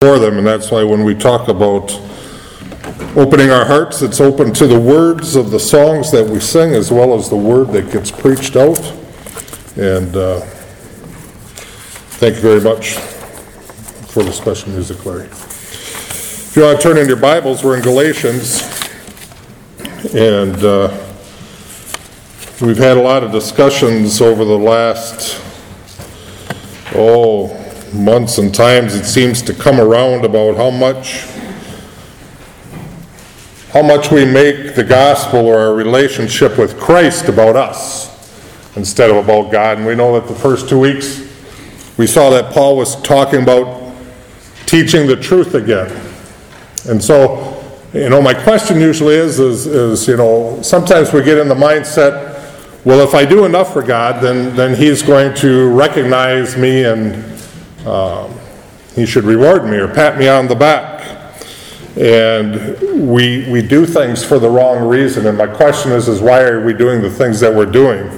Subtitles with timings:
[0.00, 1.90] for them, and that's why when we talk about
[3.16, 6.92] opening our hearts, it's open to the words of the songs that we sing as
[6.92, 8.78] well as the word that gets preached out.
[9.76, 10.38] And uh,
[12.20, 12.92] thank you very much
[14.12, 15.24] for the special music, Larry.
[15.24, 18.62] If you want to turn in your Bibles, we're in Galatians,
[20.14, 20.96] and uh,
[22.60, 25.42] we've had a lot of discussions over the last,
[26.94, 27.57] oh,
[27.94, 31.26] months and times it seems to come around about how much
[33.72, 38.08] how much we make the gospel or our relationship with Christ about us
[38.76, 39.76] instead of about God.
[39.76, 41.28] And we know that the first two weeks
[41.98, 43.92] we saw that Paul was talking about
[44.66, 45.90] teaching the truth again.
[46.88, 47.60] And so,
[47.92, 51.56] you know, my question usually is, is, is you know, sometimes we get in the
[51.56, 52.28] mindset,
[52.84, 57.37] well, if I do enough for God, then, then He's going to recognize me and
[57.88, 58.34] um,
[58.94, 60.98] He should reward me or pat me on the back.
[61.96, 65.26] And we, we do things for the wrong reason.
[65.26, 68.08] And my question is, is why are we doing the things that we're doing?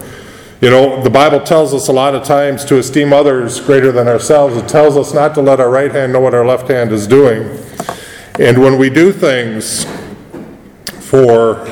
[0.60, 4.06] You know, the Bible tells us a lot of times to esteem others greater than
[4.06, 4.56] ourselves.
[4.56, 7.06] It tells us not to let our right hand know what our left hand is
[7.06, 7.58] doing.
[8.38, 9.86] And when we do things
[11.00, 11.66] for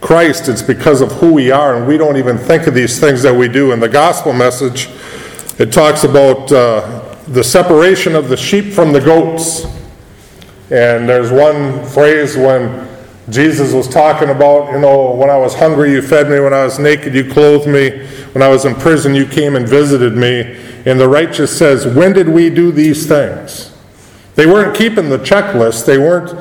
[0.00, 3.22] Christ, it's because of who we are, and we don't even think of these things
[3.22, 3.70] that we do.
[3.70, 4.88] In the gospel message,
[5.58, 6.97] it talks about uh,
[7.28, 9.64] the separation of the sheep from the goats.
[10.70, 12.88] And there's one phrase when
[13.30, 16.40] Jesus was talking about, you know, when I was hungry, you fed me.
[16.40, 18.06] When I was naked, you clothed me.
[18.32, 20.58] When I was in prison, you came and visited me.
[20.86, 23.74] And the righteous says, When did we do these things?
[24.34, 26.32] They weren't keeping the checklist, they weren't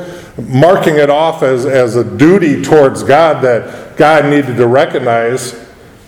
[0.49, 5.65] marking it off as, as a duty towards God that God needed to recognize.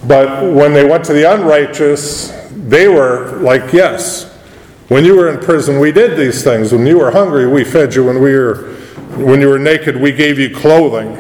[0.08, 4.29] But when they went to the unrighteous, they were like, Yes,
[4.90, 6.72] when you were in prison, we did these things.
[6.72, 8.04] When you were hungry, we fed you.
[8.04, 8.76] When we were
[9.18, 11.18] when you were naked, we gave you clothing.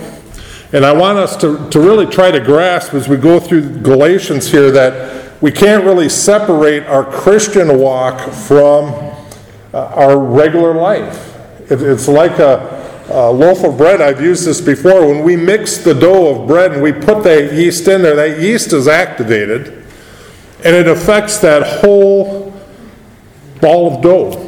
[0.72, 4.50] And I want us to, to really try to grasp as we go through Galatians
[4.50, 8.94] here that we can't really separate our Christian walk from
[9.74, 11.36] uh, our regular life.
[11.72, 14.01] It, it's like a, a loaf of bread.
[14.01, 15.07] I've used this before.
[15.07, 18.40] When we mix the dough of bread and we put that yeast in there, that
[18.40, 19.86] yeast is activated
[20.63, 22.49] and it affects that whole
[23.62, 24.46] ball of dough.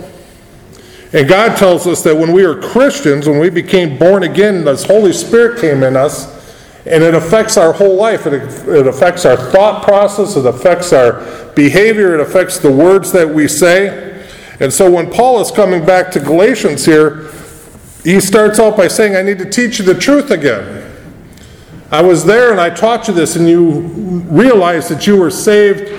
[1.13, 4.85] And God tells us that when we are Christians, when we became born again, this
[4.85, 6.39] Holy Spirit came in us,
[6.85, 8.25] and it affects our whole life.
[8.25, 13.27] It, it affects our thought process, it affects our behavior, it affects the words that
[13.27, 14.25] we say.
[14.59, 17.29] And so when Paul is coming back to Galatians here,
[18.03, 20.89] he starts out by saying, I need to teach you the truth again.
[21.91, 23.81] I was there and I taught you this, and you
[24.29, 25.89] realized that you were saved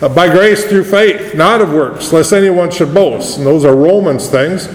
[0.00, 3.36] Uh, by grace through faith, not of works, lest anyone should boast.
[3.36, 4.66] And those are Romans things.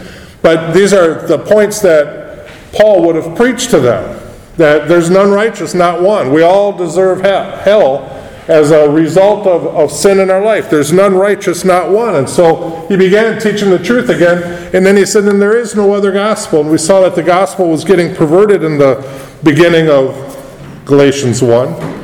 [0.43, 4.21] But these are the points that Paul would have preached to them
[4.57, 6.31] that there's none righteous, not one.
[6.31, 8.03] We all deserve hell
[8.47, 10.69] as a result of, of sin in our life.
[10.69, 12.15] There's none righteous, not one.
[12.15, 14.43] And so he began teaching the truth again.
[14.73, 16.61] And then he said, and there is no other gospel.
[16.61, 19.03] And we saw that the gospel was getting perverted in the
[19.43, 20.13] beginning of
[20.85, 21.94] Galatians 1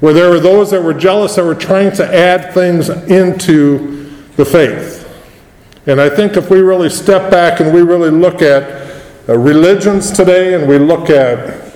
[0.00, 4.44] where there were those that were jealous that were trying to add things into the
[4.44, 5.04] faith.
[5.86, 8.92] And I think if we really step back and we really look at
[9.28, 11.74] uh, religions today and we look at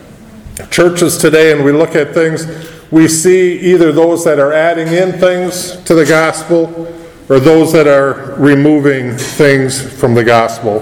[0.70, 2.46] churches today and we look at things,
[2.90, 6.86] we see either those that are adding in things to the gospel
[7.28, 10.80] or those that are removing things from the gospel.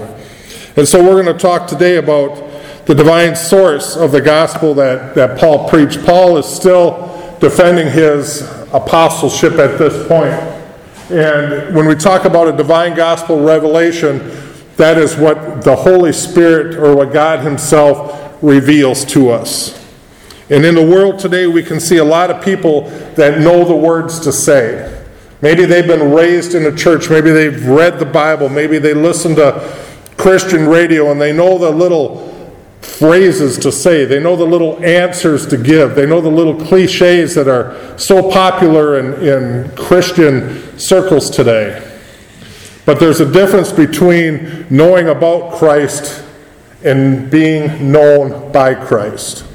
[0.75, 2.35] And so we're going to talk today about
[2.85, 6.03] the divine source of the gospel that, that Paul preached.
[6.05, 7.10] Paul is still
[7.41, 8.41] defending his
[8.71, 10.31] apostleship at this point.
[11.11, 14.19] And when we talk about a divine gospel revelation,
[14.77, 19.77] that is what the Holy Spirit or what God Himself reveals to us.
[20.49, 23.75] And in the world today, we can see a lot of people that know the
[23.75, 25.03] words to say.
[25.41, 29.35] Maybe they've been raised in a church, maybe they've read the Bible, maybe they listen
[29.35, 29.75] to
[30.17, 32.30] Christian radio and they know the little
[32.81, 34.05] phrases to say.
[34.05, 35.95] They know the little answers to give.
[35.95, 41.87] They know the little cliches that are so popular in, in Christian circles today.
[42.85, 46.23] But there's a difference between knowing about Christ
[46.83, 49.45] and being known by Christ.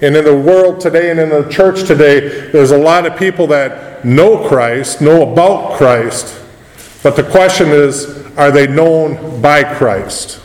[0.00, 3.46] And in the world today and in the church today, there's a lot of people
[3.48, 6.38] that know Christ, know about Christ,
[7.02, 10.40] but the question is are they known by Christ?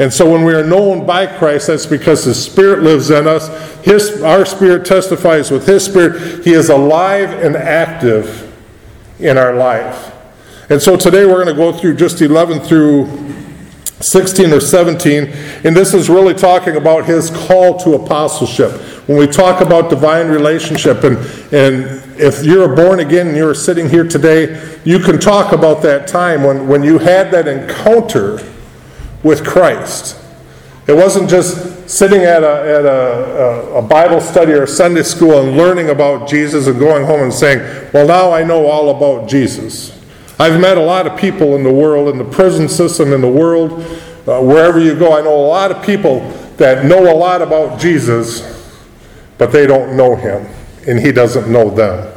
[0.00, 3.48] And so when we are known by Christ, that's because His Spirit lives in us.
[3.84, 6.42] His, our spirit testifies with His Spirit.
[6.42, 8.50] He is alive and active
[9.18, 10.10] in our life.
[10.70, 13.08] And so today we're going to go through just 11 through
[14.00, 15.24] 16 or 17,
[15.64, 18.72] and this is really talking about his call to apostleship.
[19.06, 21.18] When we talk about divine relationship, and,
[21.52, 26.08] and if you're born again and you're sitting here today, you can talk about that
[26.08, 28.38] time when, when you had that encounter
[29.22, 30.16] with Christ.
[30.86, 35.56] It wasn't just sitting at, a, at a, a, Bible study or Sunday school and
[35.56, 37.60] learning about Jesus and going home and saying,
[37.92, 39.96] Well, now I know all about Jesus.
[40.38, 43.28] I've met a lot of people in the world, in the prison system, in the
[43.28, 43.72] world,
[44.26, 45.16] uh, wherever you go.
[45.16, 46.20] I know a lot of people
[46.56, 48.76] that know a lot about Jesus,
[49.36, 50.46] but they don't know him,
[50.88, 52.10] and he doesn't know them.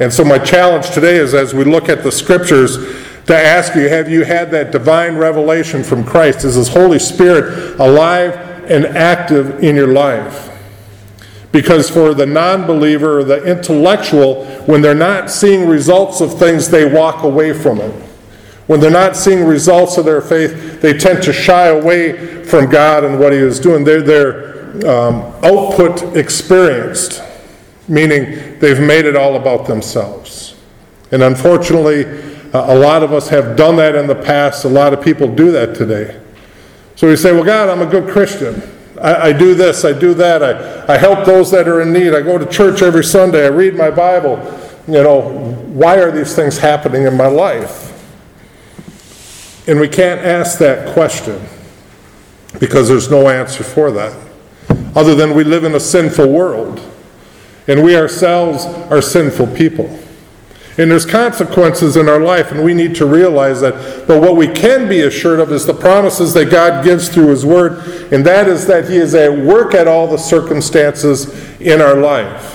[0.00, 2.76] And so, my challenge today is as we look at the scriptures,
[3.28, 6.44] to ask you have you had that divine revelation from Christ?
[6.44, 8.34] Is His Holy Spirit alive
[8.70, 10.46] and active in your life?
[11.52, 16.70] Because for the non believer or the intellectual, when they're not seeing results of things,
[16.70, 17.92] they walk away from it.
[18.66, 23.04] When they're not seeing results of their faith, they tend to shy away from God
[23.04, 23.84] and what He is doing.
[23.84, 27.22] They're, they're um, output experienced,
[27.88, 30.54] meaning they've made it all about themselves.
[31.12, 34.64] And unfortunately, a lot of us have done that in the past.
[34.64, 36.20] A lot of people do that today.
[36.96, 38.62] So we say, Well, God, I'm a good Christian.
[39.00, 42.14] I, I, do this, I do that, I, I help those that are in need,
[42.14, 44.36] I go to church every Sunday, I read my Bible.
[44.88, 47.86] You know, why are these things happening in my life?
[49.68, 51.40] And we can't ask that question
[52.58, 54.16] because there's no answer for that,
[54.96, 56.80] other than we live in a sinful world.
[57.68, 59.86] And we ourselves are sinful people.
[60.78, 64.06] And there's consequences in our life, and we need to realize that.
[64.06, 67.44] But what we can be assured of is the promises that God gives through His
[67.44, 71.96] Word, and that is that He is at work at all the circumstances in our
[71.96, 72.54] life.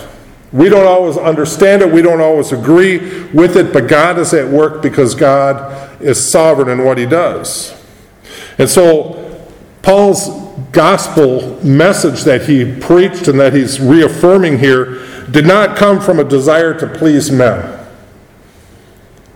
[0.53, 4.47] We don't always understand it, we don't always agree with it, but God is at
[4.47, 7.77] work because God is sovereign in what He does.
[8.57, 9.19] And so,
[9.81, 10.29] Paul's
[10.71, 16.23] gospel message that he preached and that he's reaffirming here did not come from a
[16.23, 17.82] desire to please men.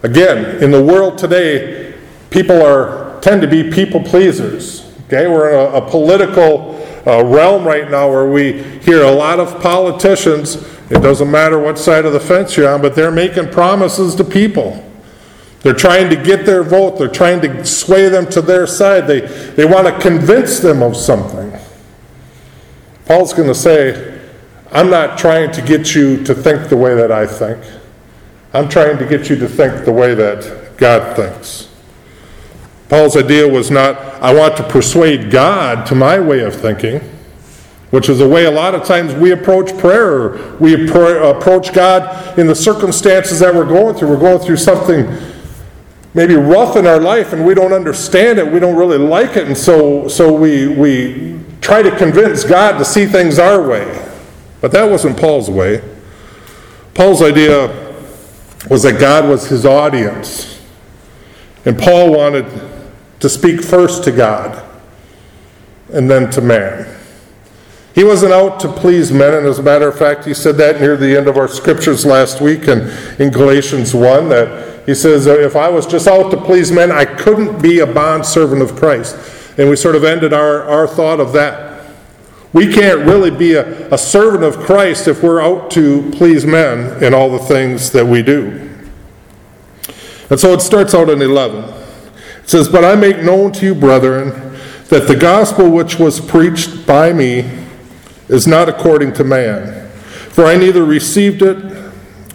[0.03, 1.95] Again, in the world today,
[2.29, 4.85] people are tend to be people pleasers.
[5.05, 6.75] Okay, we're in a, a political
[7.07, 10.55] uh, realm right now where we hear a lot of politicians.
[10.89, 14.23] It doesn't matter what side of the fence you're on, but they're making promises to
[14.23, 14.83] people.
[15.61, 16.97] They're trying to get their vote.
[16.97, 19.07] They're trying to sway them to their side.
[19.07, 21.51] They, they want to convince them of something.
[23.05, 24.19] Paul's going to say,
[24.71, 27.63] I'm not trying to get you to think the way that I think.
[28.53, 31.69] I'm trying to get you to think the way that God thinks.
[32.89, 37.01] Paul's idea was not, I want to persuade God to my way of thinking,
[37.89, 40.55] which is the way a lot of times we approach prayer.
[40.57, 44.09] We approach God in the circumstances that we're going through.
[44.09, 45.05] We're going through something
[46.13, 49.45] maybe rough in our life and we don't understand it, we don't really like it,
[49.45, 54.03] and so, so we, we try to convince God to see things our way.
[54.59, 55.83] But that wasn't Paul's way.
[56.95, 57.86] Paul's idea
[58.69, 60.61] was that God was his audience.
[61.65, 62.45] And Paul wanted
[63.19, 64.63] to speak first to God
[65.93, 66.93] and then to man.
[67.95, 70.79] He wasn't out to please men, and as a matter of fact, he said that
[70.79, 72.87] near the end of our scriptures last week in,
[73.17, 76.91] in Galatians 1 that he says, uh, If I was just out to please men,
[76.91, 79.15] I couldn't be a bond servant of Christ.
[79.57, 81.66] And we sort of ended our, our thought of that.
[82.53, 87.03] We can't really be a, a servant of Christ if we're out to please men
[87.03, 88.63] in all the things that we do.
[90.29, 91.63] And so it starts out in 11.
[91.63, 94.29] It says, But I make known to you, brethren,
[94.89, 97.49] that the gospel which was preached by me
[98.29, 99.89] is not according to man.
[99.89, 101.75] For I neither received it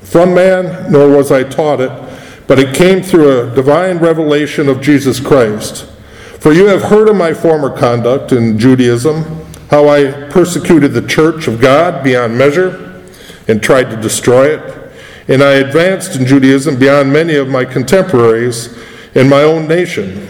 [0.03, 1.91] from man, nor was I taught it,
[2.47, 5.87] but it came through a divine revelation of Jesus Christ.
[6.41, 9.42] For you have heard of my former conduct in Judaism,
[9.73, 13.03] how I persecuted the church of God beyond measure
[13.49, 14.93] and tried to destroy it.
[15.29, 18.77] And I advanced in Judaism beyond many of my contemporaries
[19.15, 20.29] in my own nation,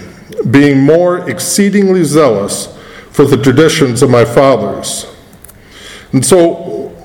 [0.53, 2.69] being more exceedingly zealous
[3.11, 5.13] for the traditions of my fathers.
[6.13, 6.97] And so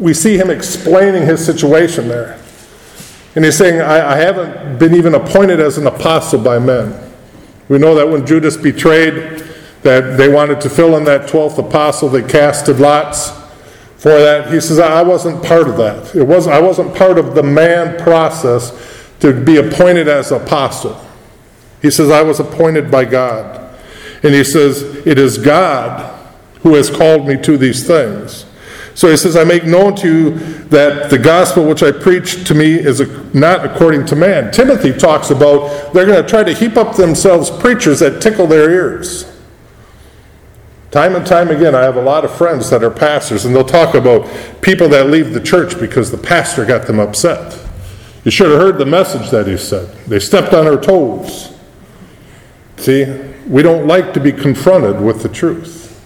[0.00, 2.40] we see him explaining his situation there.
[3.36, 7.12] And he's saying, I, I haven't been even appointed as an apostle by men.
[7.68, 9.44] We know that when Judas betrayed,
[9.84, 13.30] that they wanted to fill in that 12th apostle, they casted lots
[13.98, 14.52] for that.
[14.52, 16.16] He says, I wasn't part of that.
[16.16, 18.72] It wasn't, I wasn't part of the man process
[19.20, 20.98] to be appointed as apostle.
[21.82, 23.60] He says, I was appointed by God.
[24.22, 26.10] And he says, It is God
[26.62, 28.46] who has called me to these things.
[28.94, 30.30] So he says, I make known to you
[30.68, 33.02] that the gospel which I preach to me is
[33.34, 34.50] not according to man.
[34.50, 38.70] Timothy talks about they're going to try to heap up themselves preachers that tickle their
[38.70, 39.33] ears.
[40.94, 43.64] Time and time again, I have a lot of friends that are pastors, and they'll
[43.64, 44.30] talk about
[44.62, 47.60] people that leave the church because the pastor got them upset.
[48.22, 49.92] You should have heard the message that he said.
[50.06, 51.52] They stepped on our toes.
[52.76, 53.06] See,
[53.48, 56.00] we don't like to be confronted with the truth.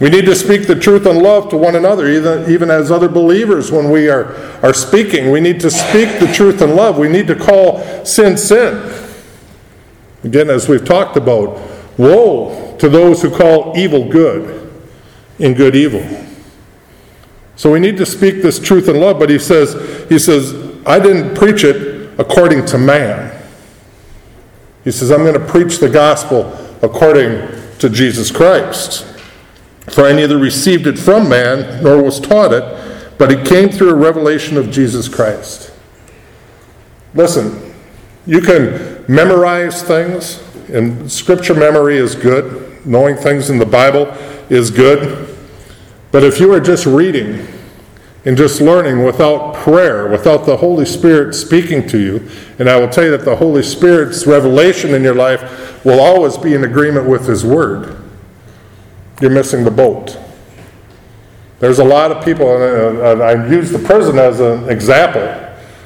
[0.00, 3.08] We need to speak the truth and love to one another, even, even as other
[3.08, 5.30] believers when we are, are speaking.
[5.30, 6.98] We need to speak the truth and love.
[6.98, 8.92] We need to call sin sin.
[10.24, 14.70] Again, as we've talked about, woe to those who call evil good
[15.38, 16.04] and good evil.
[17.56, 20.98] So we need to speak this truth in love, but he says, he says, I
[20.98, 23.32] didn't preach it according to man.
[24.84, 27.48] He says, I'm going to preach the gospel according
[27.78, 29.04] to Jesus Christ.
[29.88, 33.90] For I neither received it from man nor was taught it, but it came through
[33.90, 35.72] a revelation of Jesus Christ.
[37.14, 37.74] Listen,
[38.26, 44.06] you can memorize things, and scripture memory is good knowing things in the Bible
[44.48, 45.36] is good.
[46.12, 47.46] But if you are just reading
[48.24, 52.88] and just learning without prayer, without the Holy Spirit speaking to you, and I will
[52.88, 57.08] tell you that the Holy Spirit's revelation in your life will always be in agreement
[57.08, 57.96] with His Word,
[59.20, 60.18] you're missing the boat.
[61.58, 65.22] There's a lot of people, and uh, I use the prison as an example,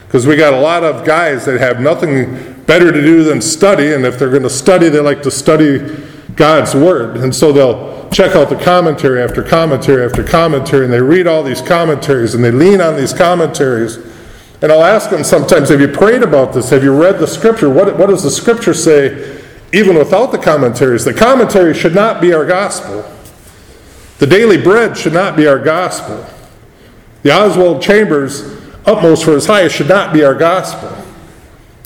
[0.06, 3.94] because we got a lot of guys that have nothing better to do than study,
[3.94, 7.16] and if they're going to study, they like to study God's Word.
[7.16, 11.42] And so they'll check out the commentary after commentary after commentary, and they read all
[11.42, 13.96] these commentaries and they lean on these commentaries.
[14.62, 16.70] And I'll ask them sometimes, Have you prayed about this?
[16.70, 17.68] Have you read the Scripture?
[17.68, 21.04] What, what does the Scripture say, even without the commentaries?
[21.04, 23.04] The commentary should not be our gospel.
[24.18, 26.24] The daily bread should not be our gospel.
[27.24, 28.42] The Oswald Chambers,
[28.86, 30.99] utmost for his highest, should not be our gospel.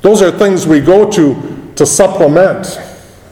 [0.04, 2.78] Those are things we go to to supplement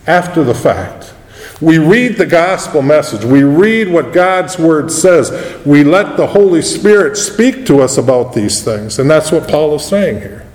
[0.07, 1.13] after the fact.
[1.61, 3.27] We read the gospel message.
[3.27, 5.31] We read what God's word says.
[5.67, 8.99] We let the Holy Spirit speak to us about these things.
[8.99, 10.47] And that's what Paul is saying here.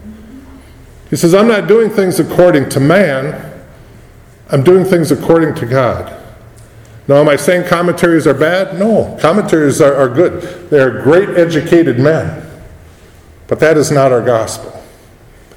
[1.11, 3.61] He says, I'm not doing things according to man,
[4.49, 6.19] I'm doing things according to God.
[7.07, 8.79] Now, am I saying commentaries are bad?
[8.79, 10.71] No, commentaries are, are good.
[10.71, 12.43] They are great educated men.
[13.47, 14.76] But that is not our gospel.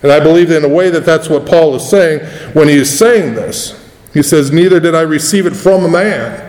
[0.02, 2.98] And I believe in a way that that's what Paul is saying when he is
[2.98, 3.76] saying this.
[4.14, 6.46] He says, Neither did I receive it from a man.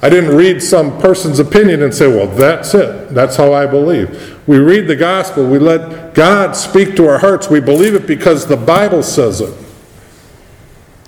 [0.00, 3.12] I didn't read some person's opinion and say, Well, that's it.
[3.14, 4.38] That's how I believe.
[4.46, 7.50] We read the gospel, we let God speak to our hearts.
[7.50, 9.54] We believe it because the Bible says it.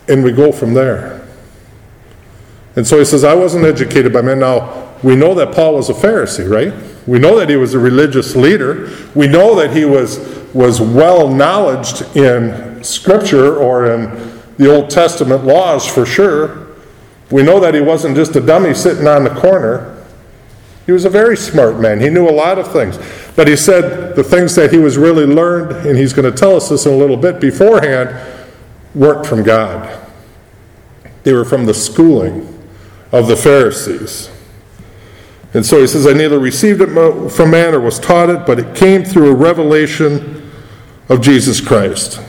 [0.09, 1.27] And we go from there.
[2.77, 4.41] And so he says, I wasn't educated by men.
[4.41, 6.73] Now, we know that Paul was a Pharisee, right?
[7.07, 8.91] We know that he was a religious leader.
[9.15, 10.19] We know that he was,
[10.55, 16.69] was well knowledged in Scripture or in the Old Testament laws for sure.
[17.31, 20.05] We know that he wasn't just a dummy sitting on the corner.
[20.87, 22.01] He was a very smart man.
[22.01, 22.99] He knew a lot of things.
[23.37, 26.57] But he said the things that he was really learned, and he's going to tell
[26.57, 28.15] us this in a little bit beforehand,
[28.95, 29.99] weren't from God.
[31.23, 32.47] They were from the schooling
[33.13, 34.31] of the Pharisees.
[35.53, 38.59] And so he says, I neither received it from man or was taught it, but
[38.59, 40.40] it came through a revelation
[41.11, 42.21] of Jesus Christ.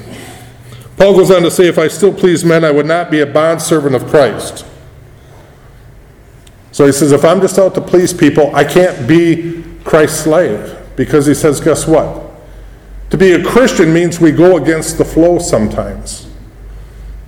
[0.98, 3.26] Paul goes on to say, If I still please men, I would not be a
[3.26, 4.66] bondservant of Christ.
[6.72, 10.78] So he says, If I'm just out to please people, I can't be Christ's slave.
[10.96, 12.32] Because he says, Guess what?
[13.12, 16.28] To be a Christian means we go against the flow sometimes.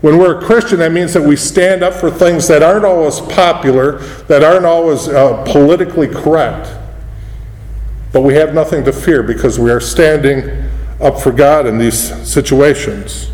[0.02, 3.22] When we're a Christian, that means that we stand up for things that aren't always
[3.22, 6.70] popular, that aren't always uh, politically correct.
[8.12, 10.63] But we have nothing to fear because we are standing
[11.04, 13.30] up for God in these situations.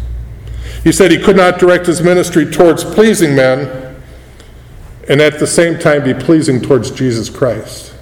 [0.84, 3.90] He said he could not direct his ministry towards pleasing men
[5.08, 7.94] and at the same time be pleasing towards Jesus Christ.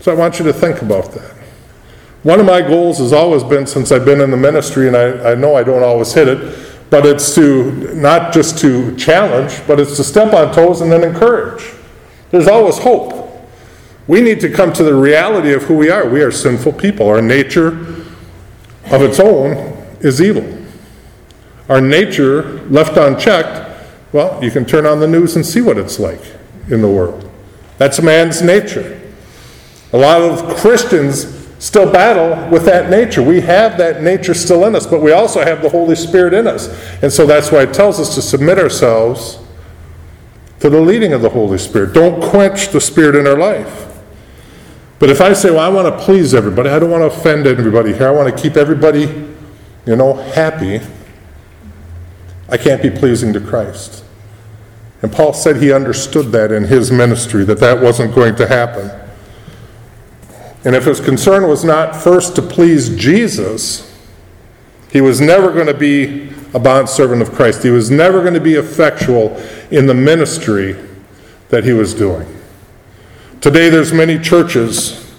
[0.00, 1.34] So I want you to think about that.
[2.22, 5.32] One of my goals has always been since I've been in the ministry, and I,
[5.32, 9.80] I know I don't always hit it, but it's to not just to challenge, but
[9.80, 11.72] it's to step on toes and then encourage.
[12.30, 13.48] There's always hope.
[14.06, 16.08] We need to come to the reality of who we are.
[16.08, 17.08] We are sinful people.
[17.08, 18.05] Our nature
[18.90, 19.52] of its own
[20.00, 20.64] is evil.
[21.68, 23.66] Our nature, left unchecked,
[24.12, 26.22] well, you can turn on the news and see what it's like
[26.70, 27.30] in the world.
[27.78, 29.00] That's man's nature.
[29.92, 33.22] A lot of Christians still battle with that nature.
[33.22, 36.46] We have that nature still in us, but we also have the Holy Spirit in
[36.46, 36.68] us.
[37.02, 39.38] And so that's why it tells us to submit ourselves
[40.60, 41.92] to the leading of the Holy Spirit.
[41.92, 43.85] Don't quench the Spirit in our life.
[44.98, 47.46] But if I say, well, I want to please everybody, I don't want to offend
[47.46, 49.02] everybody here, I want to keep everybody,
[49.84, 50.80] you know, happy,
[52.48, 54.04] I can't be pleasing to Christ.
[55.02, 58.90] And Paul said he understood that in his ministry, that that wasn't going to happen.
[60.64, 63.94] And if his concern was not first to please Jesus,
[64.90, 67.62] he was never going to be a bondservant of Christ.
[67.62, 69.36] He was never going to be effectual
[69.70, 70.74] in the ministry
[71.50, 72.26] that he was doing.
[73.40, 75.14] Today, there's many churches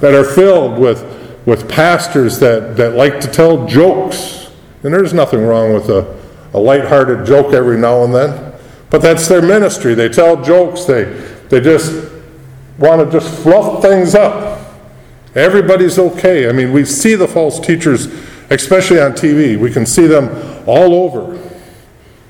[0.00, 1.02] that are filled with,
[1.46, 4.50] with pastors that, that like to tell jokes.
[4.82, 6.18] And there's nothing wrong with a,
[6.54, 8.54] a lighthearted joke every now and then.
[8.90, 9.94] But that's their ministry.
[9.94, 10.84] They tell jokes.
[10.84, 11.04] They,
[11.50, 12.10] they just
[12.78, 14.66] want to just fluff things up.
[15.34, 16.48] Everybody's okay.
[16.48, 18.06] I mean, we see the false teachers,
[18.50, 19.58] especially on TV.
[19.58, 20.28] We can see them
[20.66, 21.38] all over.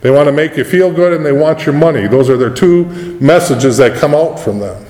[0.01, 2.07] They want to make you feel good and they want your money.
[2.07, 2.85] Those are their two
[3.21, 4.85] messages that come out from them.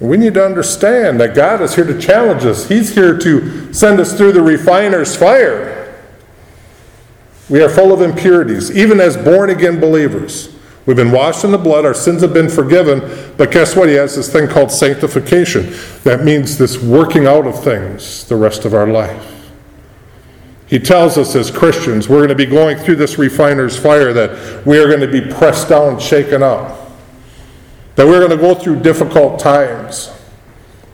[0.00, 2.68] We need to understand that God is here to challenge us.
[2.68, 5.96] He's here to send us through the refiner's fire.
[7.48, 10.54] We are full of impurities, even as born again believers.
[10.86, 13.00] We've been washed in the blood, our sins have been forgiven,
[13.36, 13.88] but guess what?
[13.88, 15.74] He has this thing called sanctification.
[16.04, 19.50] That means this working out of things the rest of our life.
[20.66, 24.66] He tells us as Christians we're going to be going through this refiner's fire, that
[24.66, 26.87] we are going to be pressed down, shaken up,
[27.98, 30.06] that we're going to go through difficult times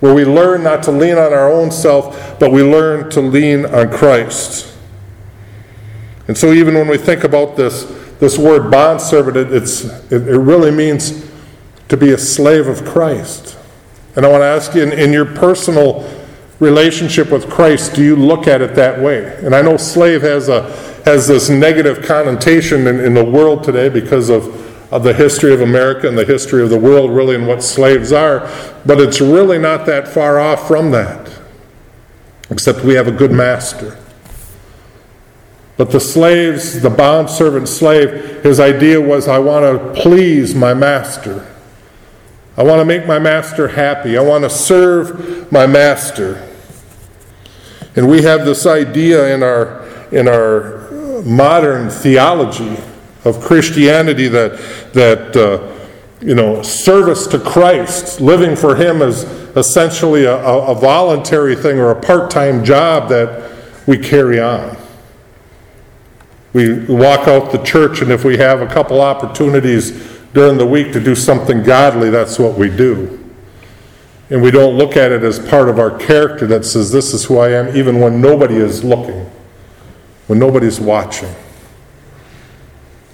[0.01, 3.67] where we learn not to lean on our own self, but we learn to lean
[3.67, 4.75] on Christ.
[6.29, 7.85] And so, even when we think about this,
[8.21, 11.31] this word bondservant, it, it's, it, it really means
[11.91, 13.59] to be a slave of Christ.
[14.17, 16.11] And I want to ask you, in, in your personal
[16.59, 19.37] relationship with Christ, do you look at it that way?
[19.45, 20.71] And I know slave has, a,
[21.05, 24.64] has this negative connotation in, in the world today because of,
[24.95, 28.13] of the history of America and the history of the world, really, and what slaves
[28.13, 28.49] are.
[28.87, 31.33] But it's really not that far off from that,
[32.49, 33.99] except we have a good master.
[35.77, 40.75] But the slaves, the bond servant slave, his idea was I want to please my
[40.75, 41.45] master.
[42.57, 44.17] I want to make my master happy.
[44.17, 46.49] I want to serve my master.
[47.97, 50.89] And we have this idea in our, in our
[51.25, 52.77] modern theology
[53.25, 54.59] of Christianity that,
[54.93, 55.75] that uh,
[56.25, 59.25] you know, service to Christ, living for Him is
[59.57, 63.53] essentially a, a voluntary thing or a part time job that
[63.87, 64.77] we carry on.
[66.53, 69.91] We walk out the church, and if we have a couple opportunities
[70.33, 73.21] during the week to do something godly, that's what we do.
[74.31, 77.25] And we don't look at it as part of our character that says, This is
[77.25, 79.31] who I am, even when nobody is looking,
[80.27, 81.35] when nobody's watching.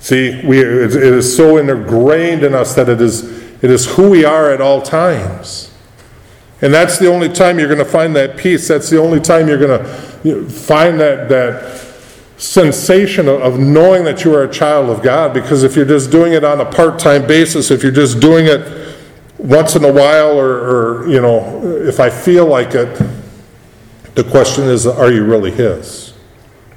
[0.00, 3.22] See, we, it is so ingrained in us that it is,
[3.62, 5.72] it is who we are at all times.
[6.62, 8.66] And that's the only time you're going to find that peace.
[8.66, 11.80] That's the only time you're going to find that, that
[12.38, 16.32] sensation of knowing that you are a child of God because if you're just doing
[16.32, 18.96] it on a part time basis, if you're just doing it
[19.36, 23.02] once in a while, or, or, you know, if I feel like it,
[24.14, 26.14] the question is are you really His?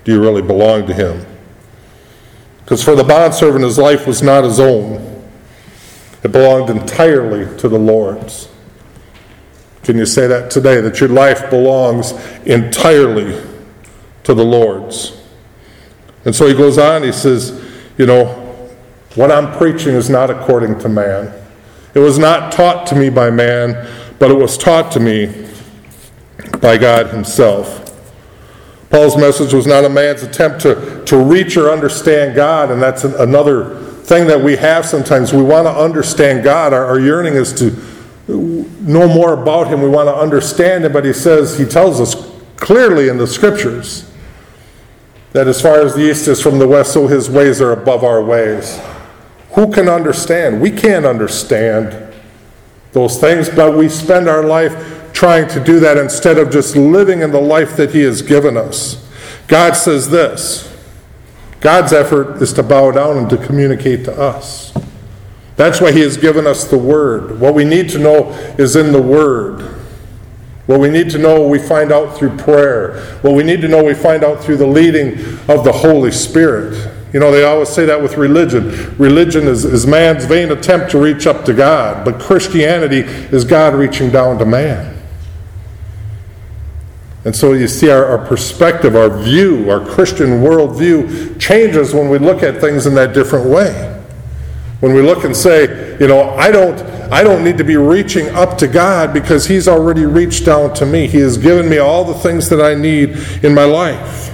[0.03, 1.25] Do you really belong to Him?
[2.63, 5.09] Because for the bondservant, his life was not his own,
[6.23, 8.47] it belonged entirely to the Lord's.
[9.83, 10.79] Can you say that today?
[10.79, 12.13] That your life belongs
[12.45, 13.41] entirely
[14.23, 15.21] to the Lord's.
[16.23, 17.61] And so he goes on, he says,
[17.97, 18.27] You know,
[19.15, 21.33] what I'm preaching is not according to man.
[21.93, 23.87] It was not taught to me by man,
[24.19, 25.47] but it was taught to me
[26.61, 27.82] by God Himself.
[28.93, 33.03] Paul's message was not a man's attempt to, to reach or understand God, and that's
[33.03, 35.33] another thing that we have sometimes.
[35.33, 36.73] We want to understand God.
[36.73, 37.71] Our, our yearning is to
[38.27, 39.81] know more about Him.
[39.81, 42.13] We want to understand Him, but He says, He tells us
[42.57, 44.11] clearly in the Scriptures
[45.31, 48.03] that as far as the east is from the west, so his ways are above
[48.03, 48.79] our ways.
[49.53, 50.61] Who can understand?
[50.61, 52.13] We can't understand
[52.91, 57.21] those things, but we spend our life trying to do that instead of just living
[57.21, 58.99] in the life that he has given us.
[59.47, 60.69] God says this
[61.61, 64.73] God's effort is to bow down and to communicate to us.
[65.55, 67.39] That's why he has given us the Word.
[67.39, 69.61] What we need to know is in the Word.
[70.65, 72.99] What we need to know, we find out through prayer.
[73.21, 76.91] What we need to know, we find out through the leading of the Holy Spirit.
[77.13, 78.97] You know, they always say that with religion.
[78.97, 83.75] Religion is, is man's vain attempt to reach up to God, but Christianity is God
[83.75, 84.92] reaching down to man.
[87.25, 92.17] And so you see, our, our perspective, our view, our Christian worldview changes when we
[92.17, 93.89] look at things in that different way.
[94.81, 96.77] When we look and say, you know, I don't,
[97.09, 100.85] I don't need to be reaching up to God because He's already reached down to
[100.85, 101.07] me.
[101.07, 103.11] He has given me all the things that I need
[103.43, 104.31] in my life.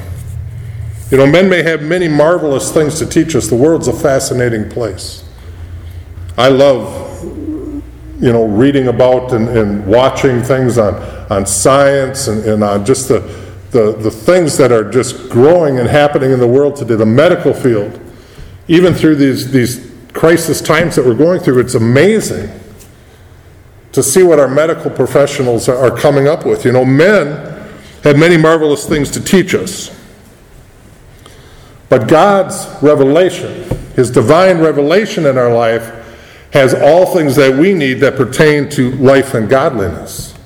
[1.11, 3.47] You know, men may have many marvelous things to teach us.
[3.47, 5.23] The world's a fascinating place.
[6.37, 7.23] I love,
[8.21, 10.93] you know, reading about and, and watching things on,
[11.29, 13.19] on science and, and on just the,
[13.71, 17.53] the, the things that are just growing and happening in the world today, the medical
[17.53, 17.99] field.
[18.67, 22.49] Even through these, these crisis times that we're going through, it's amazing
[23.91, 26.65] to see what our medical professionals are coming up with.
[26.65, 27.27] You know, men
[28.03, 29.95] had many marvelous things to teach us.
[31.89, 35.95] But God's revelation, His divine revelation in our life,
[36.53, 40.38] has all things that we need that pertain to life and godliness.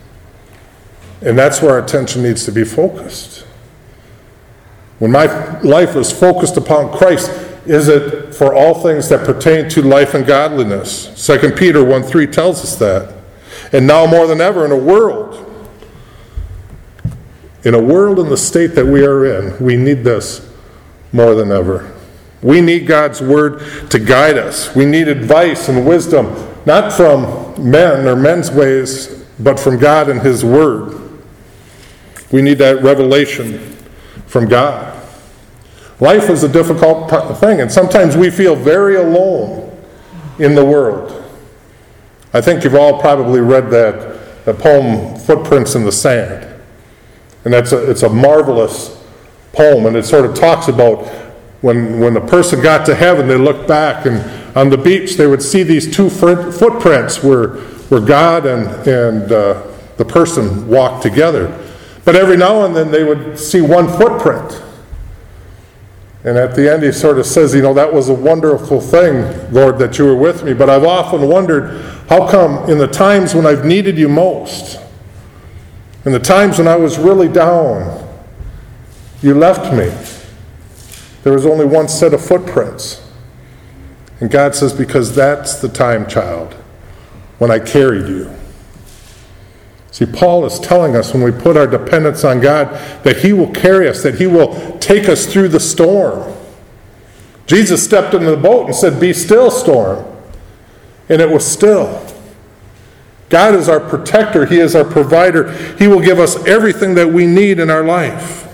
[1.25, 3.45] And that's where our attention needs to be focused.
[4.99, 7.31] When my life is focused upon Christ,
[7.65, 11.25] is it for all things that pertain to life and godliness?
[11.25, 13.13] 2 Peter 1 3 tells us that.
[13.71, 15.39] And now more than ever, in a world,
[17.63, 20.49] in a world in the state that we are in, we need this
[21.13, 21.93] more than ever.
[22.41, 24.75] We need God's word to guide us.
[24.75, 30.21] We need advice and wisdom, not from men or men's ways, but from God and
[30.21, 31.02] His word.
[32.33, 33.59] We need that revelation
[34.25, 34.99] from God.
[35.99, 39.71] Life is a difficult thing, and sometimes we feel very alone
[40.39, 41.23] in the world.
[42.33, 46.49] I think you've all probably read that, that poem, Footprints in the Sand.
[47.45, 48.99] And that's a, it's a marvelous
[49.51, 51.05] poem, and it sort of talks about
[51.61, 55.27] when, when a person got to heaven, they looked back, and on the beach they
[55.27, 57.49] would see these two footprints where,
[57.89, 59.67] where God and, and uh,
[59.97, 61.59] the person walked together.
[62.05, 64.61] But every now and then they would see one footprint.
[66.25, 69.51] And at the end, he sort of says, You know, that was a wonderful thing,
[69.53, 70.53] Lord, that you were with me.
[70.53, 74.79] But I've often wondered how come in the times when I've needed you most,
[76.05, 78.07] in the times when I was really down,
[79.21, 79.91] you left me.
[81.23, 83.01] There was only one set of footprints.
[84.19, 86.53] And God says, Because that's the time, child,
[87.37, 88.33] when I carried you.
[89.93, 92.69] See, Paul is telling us when we put our dependence on God
[93.03, 96.35] that He will carry us, that He will take us through the storm.
[97.45, 100.03] Jesus stepped into the boat and said, Be still, storm.
[101.09, 102.03] And it was still.
[103.29, 105.51] God is our protector, He is our provider.
[105.77, 108.49] He will give us everything that we need in our life.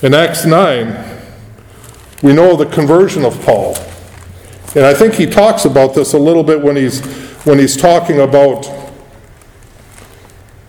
[0.00, 1.22] In Acts 9,
[2.22, 3.76] we know the conversion of Paul.
[4.76, 7.04] And I think he talks about this a little bit when he's,
[7.44, 8.87] when he's talking about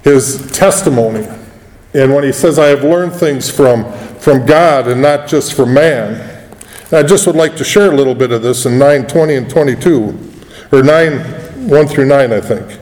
[0.03, 1.27] his testimony.
[1.93, 5.73] And when he says, I have learned things from, from God and not just from
[5.73, 6.45] man.
[6.85, 9.35] And I just would like to share a little bit of this in 9 20
[9.35, 10.31] and 22,
[10.71, 12.79] or 9 1 through 9, I think.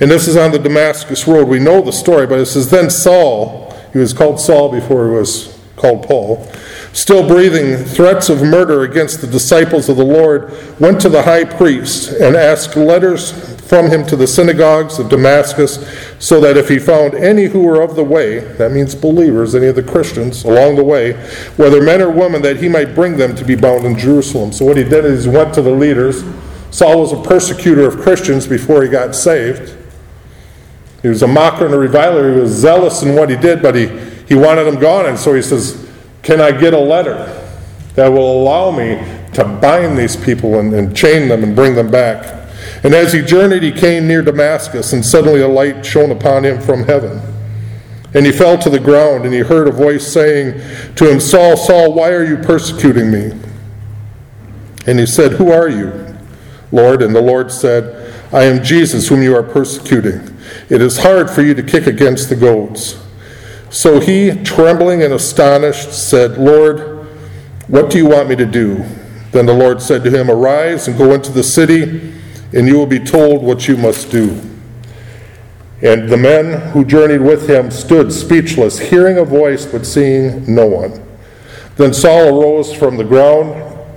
[0.00, 1.48] And this is on the Damascus Road.
[1.48, 5.14] We know the story, but it says, Then Saul, he was called Saul before he
[5.14, 6.46] was called Paul.
[6.92, 11.44] Still breathing threats of murder against the disciples of the Lord, went to the high
[11.44, 15.86] priest and asked letters from him to the synagogues of Damascus,
[16.18, 19.66] so that if he found any who were of the way, that means believers, any
[19.66, 21.12] of the Christians along the way,
[21.56, 24.52] whether men or women, that he might bring them to be bound in Jerusalem.
[24.52, 26.24] So what he did is he went to the leaders.
[26.70, 29.76] Saul was a persecutor of Christians before he got saved.
[31.02, 32.32] He was a mocker and a reviler.
[32.32, 33.88] He was zealous in what he did, but he,
[34.26, 35.04] he wanted them gone.
[35.04, 35.90] And so he says,
[36.22, 37.26] Can I get a letter
[37.96, 38.96] that will allow me
[39.34, 42.37] to bind these people and, and chain them and bring them back?
[42.84, 46.60] And as he journeyed, he came near Damascus, and suddenly a light shone upon him
[46.60, 47.20] from heaven.
[48.14, 50.54] And he fell to the ground, and he heard a voice saying
[50.96, 53.32] to him, Saul, Saul, why are you persecuting me?
[54.86, 56.16] And he said, Who are you,
[56.72, 57.02] Lord?
[57.02, 60.34] And the Lord said, I am Jesus, whom you are persecuting.
[60.70, 62.98] It is hard for you to kick against the goads.
[63.70, 67.06] So he, trembling and astonished, said, Lord,
[67.68, 68.84] what do you want me to do?
[69.32, 72.14] Then the Lord said to him, Arise and go into the city,
[72.52, 74.40] and you will be told what you must do.
[75.80, 80.66] And the men who journeyed with him stood speechless, hearing a voice but seeing no
[80.66, 81.00] one.
[81.76, 83.54] Then Saul arose from the ground,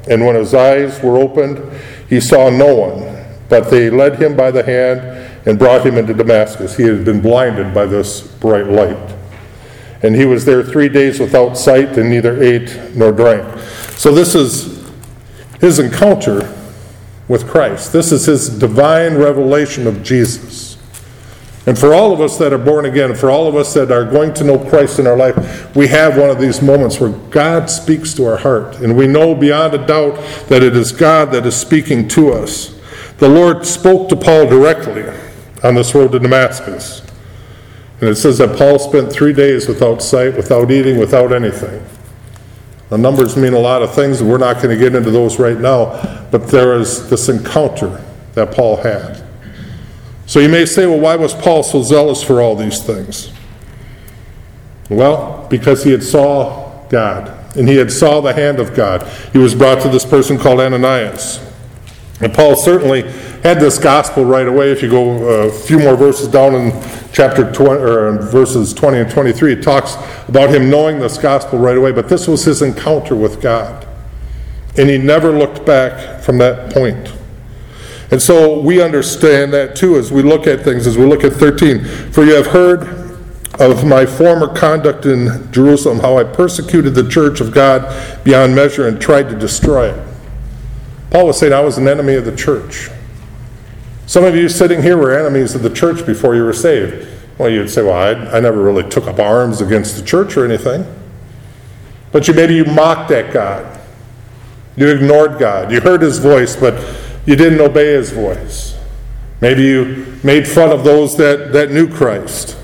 [0.08, 1.60] and when his eyes were opened,
[2.08, 5.00] he saw no one, but they led him by the hand
[5.48, 6.78] and brought him into Damascus.
[6.78, 9.16] He had been blinded by this bright light.
[10.04, 13.60] And he was there three days without sight and neither ate nor drank.
[13.98, 14.84] So, this is
[15.60, 16.42] his encounter
[17.32, 17.94] with Christ.
[17.94, 20.78] This is his divine revelation of Jesus.
[21.66, 24.04] And for all of us that are born again, for all of us that are
[24.04, 27.70] going to know Christ in our life, we have one of these moments where God
[27.70, 28.82] speaks to our heart.
[28.82, 30.16] And we know beyond a doubt
[30.50, 32.78] that it is God that is speaking to us.
[33.20, 35.06] The Lord spoke to Paul directly
[35.64, 37.02] on this road to Damascus.
[38.02, 41.86] And it says that Paul spent three days without sight, without eating, without anything.
[42.92, 45.58] The numbers mean a lot of things, we're not going to get into those right
[45.58, 49.24] now, but there is this encounter that Paul had.
[50.26, 53.32] So you may say, well, why was Paul so zealous for all these things?
[54.90, 59.08] Well, because he had saw God, and he had saw the hand of God.
[59.32, 61.40] He was brought to this person called Ananias.
[62.20, 63.04] And Paul certainly
[63.44, 64.72] had this gospel right away.
[64.72, 66.72] If you go uh, a few more verses down in
[67.12, 69.96] chapter 20, or verses 20 and 23, it talks
[70.28, 71.92] about him knowing this gospel right away.
[71.92, 73.88] But this was his encounter with God.
[74.78, 77.14] And he never looked back from that point.
[78.12, 81.34] And so we understand that too as we look at things, as we look at
[81.34, 81.84] 13.
[82.12, 83.02] For you have heard
[83.60, 88.88] of my former conduct in Jerusalem, how I persecuted the church of God beyond measure
[88.88, 90.08] and tried to destroy it.
[91.10, 92.90] Paul was saying, I was an enemy of the church.
[94.12, 97.08] Some of you sitting here were enemies of the church before you were saved.
[97.38, 100.44] Well, you'd say, Well, I, I never really took up arms against the church or
[100.44, 100.84] anything.
[102.12, 103.80] But you maybe you mocked at God.
[104.76, 105.72] You ignored God.
[105.72, 106.74] You heard his voice, but
[107.26, 108.78] you didn't obey his voice.
[109.40, 112.58] Maybe you made fun of those that, that knew Christ.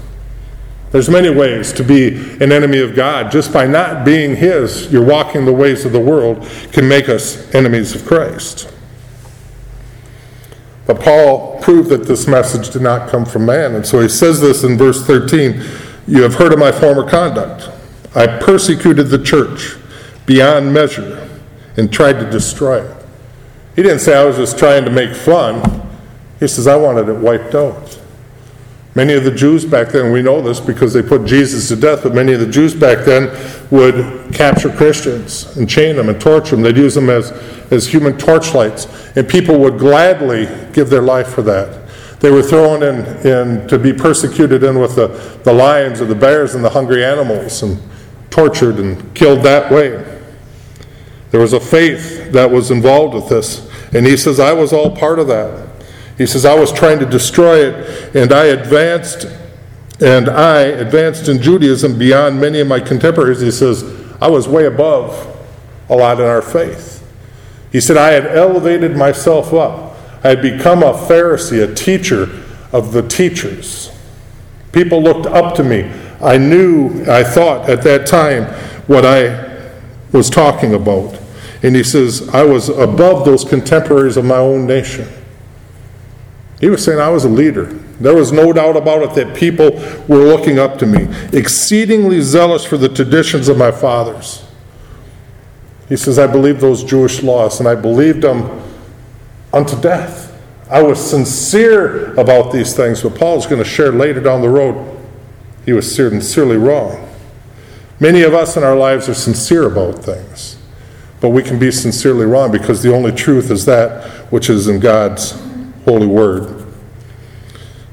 [0.91, 2.09] There's many ways to be
[2.43, 3.31] an enemy of God.
[3.31, 7.55] Just by not being His, you're walking the ways of the world, can make us
[7.55, 8.73] enemies of Christ.
[10.87, 13.75] But Paul proved that this message did not come from man.
[13.75, 15.61] And so he says this in verse 13
[16.07, 17.69] You have heard of my former conduct.
[18.15, 19.75] I persecuted the church
[20.25, 21.29] beyond measure
[21.75, 23.05] and tried to destroy it.
[23.75, 25.87] He didn't say I was just trying to make fun.
[26.39, 27.99] He says I wanted it wiped out.
[28.97, 32.01] Many of the Jews back then, we know this because they put Jesus to death,
[32.01, 33.29] but many of the Jews back then
[33.69, 36.63] would capture Christians and chain them and torture them.
[36.63, 37.31] They'd use them as,
[37.71, 41.87] as human torchlights, and people would gladly give their life for that.
[42.21, 45.09] They were thrown in, in to be persecuted in with the,
[45.43, 47.79] the lions or the bears and the hungry animals and
[48.31, 50.21] tortured and killed that way.
[51.29, 54.95] There was a faith that was involved with this, and he says, I was all
[54.95, 55.66] part of that.
[56.17, 59.27] He says, I was trying to destroy it, and I advanced,
[59.99, 63.41] and I advanced in Judaism beyond many of my contemporaries.
[63.41, 63.83] He says,
[64.19, 65.35] I was way above
[65.89, 66.95] a lot in our faith.
[67.71, 69.95] He said, I had elevated myself up.
[70.23, 73.91] I had become a Pharisee, a teacher of the teachers.
[74.71, 75.91] People looked up to me.
[76.21, 78.45] I knew, I thought at that time
[78.87, 79.71] what I
[80.11, 81.19] was talking about.
[81.63, 85.07] And he says, I was above those contemporaries of my own nation.
[86.59, 87.65] He was saying I was a leader.
[87.99, 89.71] There was no doubt about it that people
[90.07, 94.43] were looking up to me, exceedingly zealous for the traditions of my fathers.
[95.87, 98.61] He says, I believed those Jewish laws, and I believed them
[99.53, 100.25] unto death.
[100.69, 104.97] I was sincere about these things, but Paul's going to share later down the road
[105.65, 107.07] he was sincerely wrong.
[107.99, 110.57] Many of us in our lives are sincere about things,
[111.19, 114.79] but we can be sincerely wrong because the only truth is that which is in
[114.79, 115.46] God's
[115.87, 116.65] holy word.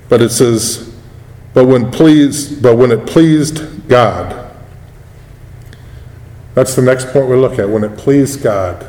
[0.09, 0.93] But it says,
[1.55, 4.53] but when pleased, but when it pleased God.
[6.55, 7.69] That's the next point we look at.
[7.69, 8.85] When it pleased God.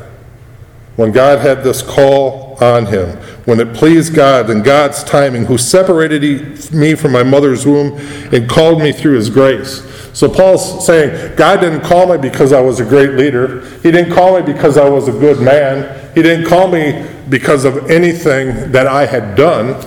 [0.96, 3.16] When God had this call on him.
[3.44, 7.96] When it pleased God and God's timing, who separated me from my mother's womb
[8.32, 9.84] and called me through his grace.
[10.12, 13.60] So Paul's saying, God didn't call me because I was a great leader.
[13.82, 16.12] He didn't call me because I was a good man.
[16.14, 19.84] He didn't call me because of anything that I had done,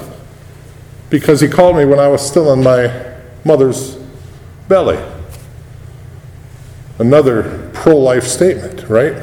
[1.09, 3.95] because he called me when I was still in my mother's
[4.67, 4.99] belly.
[6.99, 9.15] Another pro life statement, right?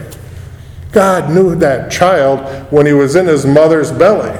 [0.93, 4.37] God knew that child when he was in his mother's belly.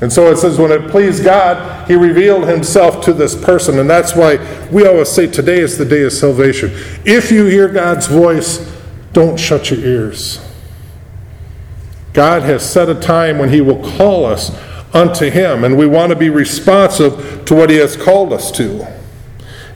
[0.00, 3.78] And so it says, when it pleased God, he revealed himself to this person.
[3.78, 4.38] And that's why
[4.72, 6.72] we always say today is the day of salvation.
[7.04, 8.68] If you hear God's voice,
[9.12, 10.40] don't shut your ears.
[12.12, 14.50] God has set a time when He will call us
[14.94, 18.86] unto Him, and we want to be responsive to what He has called us to.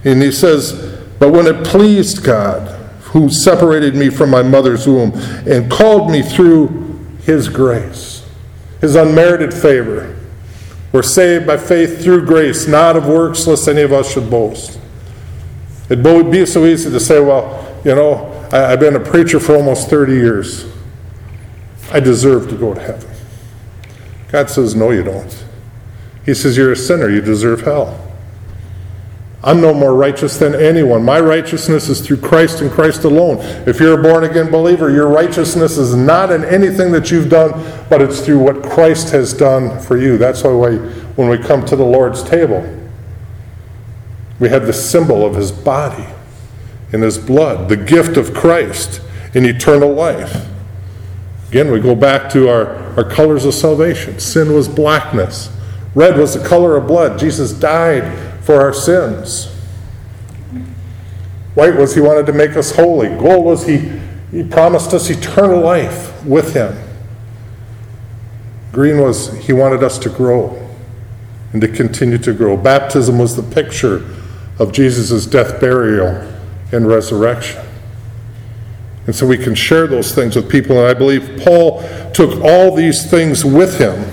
[0.05, 2.73] And He says, But when it pleased God,
[3.07, 5.13] who separated me from my mother's womb
[5.47, 8.29] and called me through His grace,
[8.81, 10.17] His unmerited favor,
[10.93, 14.79] we're saved by faith through grace, not of works, lest any of us should boast.
[15.89, 19.57] It would be so easy to say, well, you know, I've been a preacher for
[19.57, 20.76] almost 30 years.
[21.97, 23.09] I deserve to go to heaven.
[24.29, 25.47] God says, No, you don't.
[26.27, 28.03] He says, You're a sinner, you deserve hell.
[29.43, 31.03] I'm no more righteous than anyone.
[31.03, 33.39] My righteousness is through Christ and Christ alone.
[33.67, 37.53] If you're a born again believer, your righteousness is not in anything that you've done,
[37.89, 40.19] but it's through what Christ has done for you.
[40.19, 42.79] That's why when we come to the Lord's table,
[44.39, 46.09] we have the symbol of his body
[46.93, 49.01] and his blood, the gift of Christ
[49.33, 50.47] in eternal life.
[51.57, 54.21] Again, we go back to our, our colors of salvation.
[54.21, 55.51] Sin was blackness,
[55.95, 57.19] red was the color of blood.
[57.19, 59.47] Jesus died for our sins.
[61.55, 63.09] White was he wanted to make us holy.
[63.09, 63.91] Gold was he,
[64.31, 66.77] he promised us eternal life with him.
[68.71, 70.63] Green was he wanted us to grow
[71.55, 72.59] and to continue to grow.
[72.59, 74.05] Baptism was the picture
[74.59, 76.31] of Jesus' death, burial,
[76.71, 77.66] and resurrection.
[79.07, 80.79] And so we can share those things with people.
[80.79, 84.05] And I believe Paul took all these things with him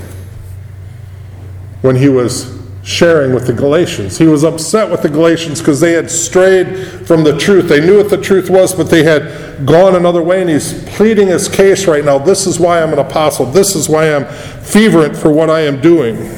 [1.81, 4.17] when he was sharing with the Galatians.
[4.17, 7.69] He was upset with the Galatians because they had strayed from the truth.
[7.69, 11.27] They knew what the truth was, but they had gone another way, and he's pleading
[11.27, 12.17] his case right now.
[12.17, 13.45] This is why I'm an apostle.
[13.45, 16.29] This is why I'm fervent for what I am doing.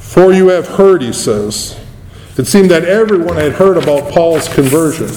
[0.00, 1.78] For you have heard, he says.
[2.36, 5.08] It seemed that everyone had heard about Paul's conversion.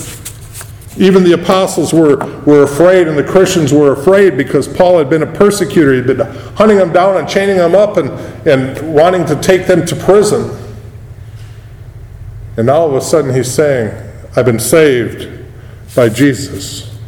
[0.99, 5.23] Even the apostles were, were afraid, and the Christians were afraid because Paul had been
[5.23, 5.93] a persecutor.
[5.93, 6.19] He'd been
[6.55, 8.09] hunting them down and chaining them up and,
[8.45, 10.51] and wanting to take them to prison.
[12.57, 13.95] And now all of a sudden he's saying,
[14.35, 15.45] I've been saved
[15.95, 16.99] by Jesus.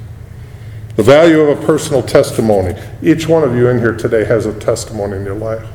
[0.95, 2.80] The value of a personal testimony.
[3.01, 5.67] Each one of you in here today has a testimony in your life.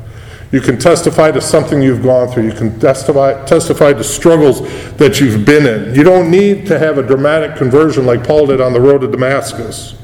[0.56, 2.44] You can testify to something you've gone through.
[2.44, 4.62] You can testify, testify to struggles
[4.94, 5.94] that you've been in.
[5.94, 9.06] You don't need to have a dramatic conversion like Paul did on the road to
[9.06, 9.96] Damascus.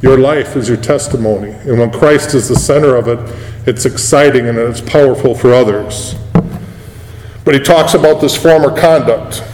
[0.00, 1.50] Your life is your testimony.
[1.50, 3.18] And when Christ is the center of it,
[3.68, 6.14] it's exciting and it's powerful for others.
[7.44, 9.44] But he talks about this former conduct.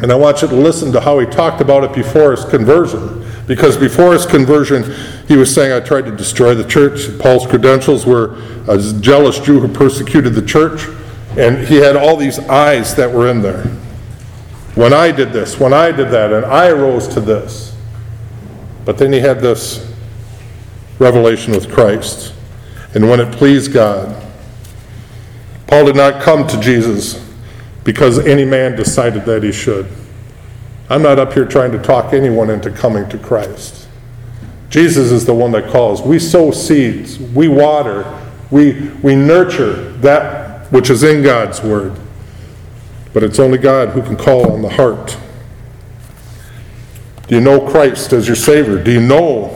[0.00, 3.24] And I want you to listen to how he talked about it before his conversion.
[3.46, 4.84] Because before his conversion,
[5.26, 7.18] he was saying, I tried to destroy the church.
[7.18, 8.36] Paul's credentials were
[8.68, 10.86] a jealous Jew who persecuted the church.
[11.36, 13.64] And he had all these eyes that were in there.
[14.74, 17.74] When I did this, when I did that, and I rose to this.
[18.84, 19.92] But then he had this
[20.98, 22.34] revelation with Christ.
[22.94, 24.24] And when it pleased God,
[25.66, 27.27] Paul did not come to Jesus
[27.88, 29.88] because any man decided that he should.
[30.90, 33.88] I'm not up here trying to talk anyone into coming to Christ.
[34.68, 36.02] Jesus is the one that calls.
[36.02, 38.04] We sow seeds, we water,
[38.50, 41.98] we, we nurture that which is in God's Word.
[43.14, 45.16] But it's only God who can call on the heart.
[47.26, 48.84] Do you know Christ as your Savior?
[48.84, 49.48] Do you know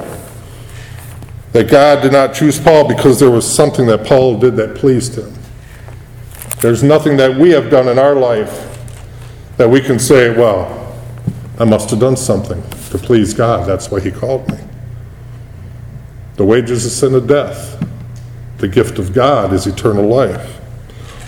[1.52, 5.18] that God did not choose Paul because there was something that Paul did that pleased
[5.18, 5.34] him?
[6.62, 8.68] There's nothing that we have done in our life
[9.56, 10.96] that we can say, well,
[11.58, 13.66] I must have done something to please God.
[13.66, 14.58] That's why He called me.
[16.36, 17.84] The wages of sin is death.
[18.58, 20.60] The gift of God is eternal life.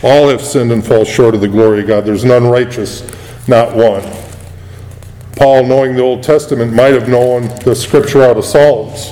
[0.04, 2.04] All have sinned and fall short of the glory of God.
[2.04, 3.02] There's none righteous,
[3.48, 4.04] not one.
[5.36, 9.10] Paul, knowing the Old Testament, might have known the scripture out of Psalms.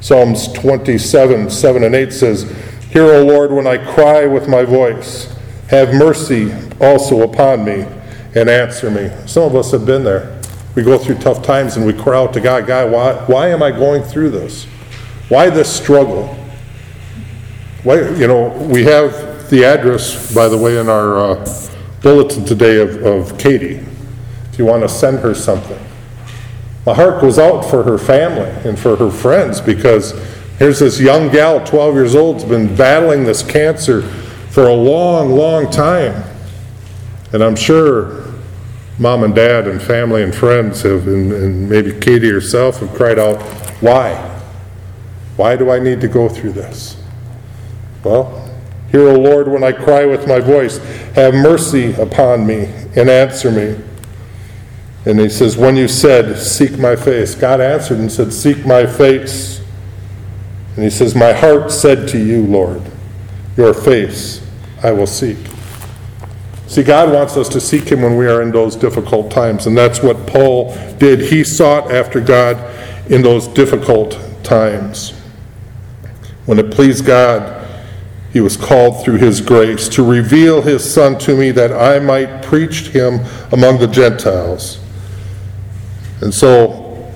[0.00, 2.42] Psalms 27, 7 and 8 says,
[2.90, 5.33] Hear, O Lord, when I cry with my voice.
[5.68, 7.86] Have mercy also upon me
[8.34, 9.10] and answer me.
[9.26, 10.40] Some of us have been there.
[10.74, 13.62] We go through tough times and we cry out to God, God, why, why am
[13.62, 14.64] I going through this?
[15.28, 16.26] Why this struggle?
[17.84, 21.70] Why, you know, we have the address, by the way, in our uh,
[22.02, 23.84] bulletin today of, of Katie.
[24.50, 25.78] If you want to send her something.
[26.86, 30.12] My heart goes out for her family and for her friends because
[30.58, 34.02] here's this young gal, 12 years old, has been battling this cancer
[34.54, 36.22] for a long, long time.
[37.32, 38.32] And I'm sure
[39.00, 43.18] mom and dad and family and friends have, and, and maybe Katie herself have cried
[43.18, 43.42] out,
[43.82, 44.14] Why?
[45.36, 47.02] Why do I need to go through this?
[48.04, 48.42] Well,
[48.92, 50.78] Hear, O Lord, when I cry with my voice,
[51.16, 53.76] have mercy upon me and answer me.
[55.04, 58.86] And he says, When you said, Seek my face, God answered and said, Seek my
[58.86, 59.60] face.
[60.76, 62.82] And he says, My heart said to you, Lord,
[63.56, 64.43] Your face
[64.84, 65.38] I will seek.
[66.66, 69.76] See, God wants us to seek Him when we are in those difficult times, and
[69.76, 71.20] that's what Paul did.
[71.20, 72.58] He sought after God
[73.10, 75.10] in those difficult times.
[76.46, 77.62] When it pleased God,
[78.32, 82.42] he was called through his grace to reveal his Son to me that I might
[82.42, 83.20] preach him
[83.52, 84.80] among the Gentiles.
[86.20, 87.12] And so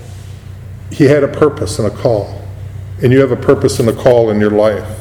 [0.93, 2.41] he had a purpose and a call.
[3.03, 4.98] And you have a purpose and a call in your life.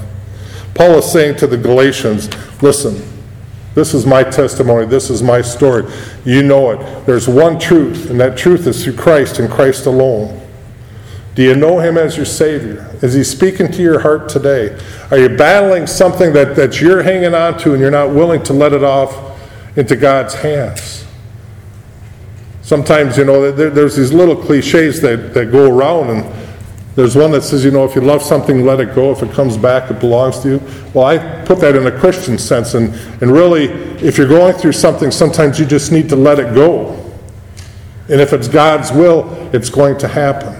[0.78, 2.30] Paul is saying to the Galatians,
[2.62, 3.02] listen,
[3.74, 5.92] this is my testimony, this is my story.
[6.24, 7.06] You know it.
[7.08, 10.40] There's one truth, and that truth is through Christ and Christ alone.
[11.34, 12.96] Do you know him as your Savior?
[13.02, 14.80] Is he speaking to your heart today?
[15.10, 18.54] Are you battling something that, that you're hanging on to and you're not willing to
[18.54, 19.40] let it off
[19.78, 21.06] into God's hands?
[22.62, 26.47] Sometimes, you know, there, there's these little cliches that, that go around, and
[26.98, 29.12] there's one that says, you know, if you love something, let it go.
[29.12, 30.62] If it comes back, it belongs to you.
[30.96, 32.92] Well, I put that in a Christian sense, and,
[33.22, 33.66] and really,
[34.04, 36.94] if you're going through something, sometimes you just need to let it go.
[38.10, 40.60] And if it's God's will, it's going to happen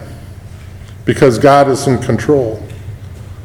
[1.06, 2.62] because God is in control.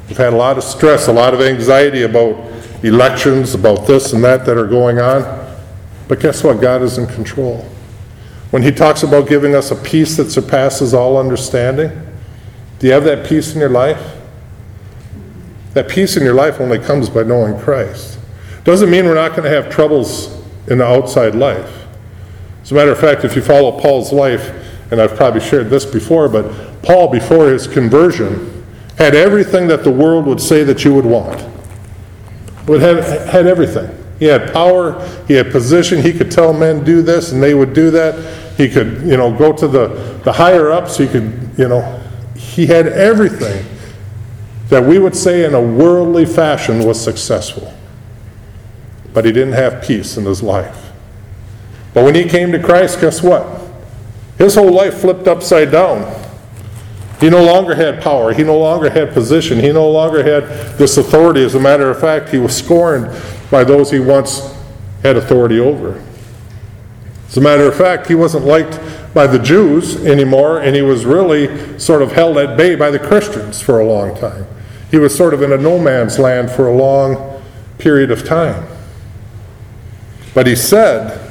[0.09, 2.37] We've had a lot of stress, a lot of anxiety about
[2.85, 5.23] elections, about this and that that are going on.
[6.09, 6.61] But guess what?
[6.61, 7.65] God is in control.
[8.51, 12.12] When He talks about giving us a peace that surpasses all understanding,
[12.83, 14.17] do you have that peace in your life?
[15.75, 18.19] That peace in your life only comes by knowing Christ.
[18.65, 21.87] Doesn't mean we're not going to have troubles in the outside life.
[22.61, 24.51] As a matter of fact, if you follow Paul's life,
[24.91, 28.67] and I've probably shared this before, but Paul, before his conversion,
[28.99, 31.41] had everything that the world would say that you would want.
[32.67, 33.97] Would have had everything.
[34.19, 37.75] He had power, he had position, he could tell men do this and they would
[37.75, 38.57] do that.
[38.57, 42.02] He could, you know, go to the, the higher ups, he could, you know,
[42.43, 43.65] he had everything
[44.69, 47.73] that we would say in a worldly fashion was successful.
[49.13, 50.93] But he didn't have peace in his life.
[51.95, 53.47] But when he came to Christ, guess what?
[54.39, 56.21] His whole life flipped upside down.
[57.21, 58.33] He no longer had power.
[58.33, 59.61] He no longer had position.
[59.61, 61.45] He no longer had this authority.
[61.45, 63.15] As a matter of fact, he was scorned
[63.51, 64.55] by those he once
[65.03, 66.03] had authority over.
[67.29, 68.81] As a matter of fact, he wasn't liked
[69.15, 72.99] by the Jews anymore, and he was really sort of held at bay by the
[72.99, 74.47] Christians for a long time.
[74.91, 77.43] He was sort of in a no man's land for a long
[77.79, 78.67] period of time.
[80.35, 81.23] But he said,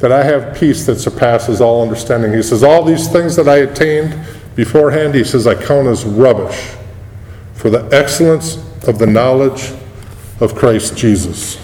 [0.00, 2.32] that I have peace that surpasses all understanding.
[2.32, 4.18] He says, All these things that I attained
[4.56, 6.74] beforehand, he says, I count as rubbish
[7.54, 8.56] for the excellence
[8.88, 9.72] of the knowledge
[10.40, 11.60] of Christ Jesus.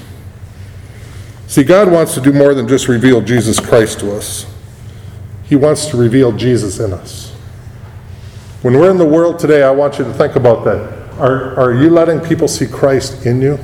[1.47, 4.45] See, God wants to do more than just reveal Jesus Christ to us,
[5.49, 7.33] He wants to reveal Jesus in us.
[8.63, 11.19] When we're in the world today, I want you to think about that.
[11.19, 13.59] Are, are you letting people see Christ in you,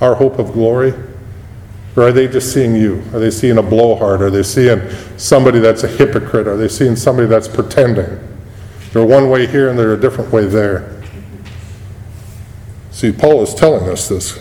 [0.00, 0.94] our hope of glory?
[1.96, 3.02] Or are they just seeing you?
[3.12, 4.22] Are they seeing a blowhard?
[4.22, 4.80] Are they seeing
[5.16, 6.46] somebody that's a hypocrite?
[6.46, 8.18] Are they seeing somebody that's pretending?
[8.92, 11.02] They're one way here and they're a different way there.
[12.90, 14.38] See, Paul is telling us this.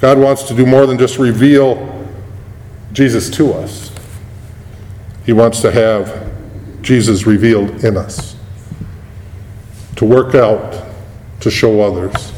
[0.00, 2.06] God wants to do more than just reveal
[2.92, 3.90] Jesus to us,
[5.26, 6.32] He wants to have
[6.82, 8.36] Jesus revealed in us,
[9.96, 10.86] to work out,
[11.40, 12.32] to show others.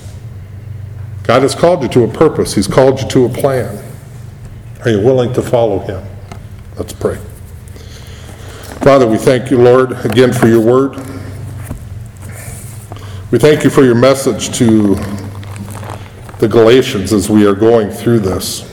[1.23, 3.85] God has called you to a purpose, He's called you to a plan.
[4.85, 6.03] Are you willing to follow him?
[6.77, 7.17] Let's pray.
[8.81, 10.97] Father, we thank you, Lord, again for your word.
[13.31, 14.95] We thank you for your message to
[16.39, 18.68] the Galatians as we are going through this.